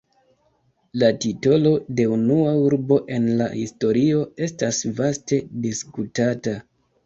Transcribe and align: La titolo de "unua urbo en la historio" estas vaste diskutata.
La 1.03 1.09
titolo 1.25 1.73
de 1.99 2.07
"unua 2.15 2.55
urbo 2.63 2.99
en 3.19 3.29
la 3.43 3.51
historio" 3.61 4.27
estas 4.49 4.83
vaste 5.01 5.43
diskutata. 5.71 6.61